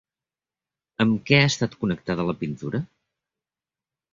[1.05, 2.83] Amb què ha estat connectada la pintura?